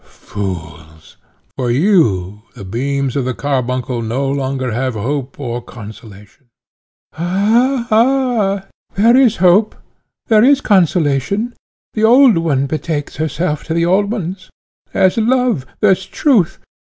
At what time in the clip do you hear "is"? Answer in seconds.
9.15-9.35, 10.43-10.59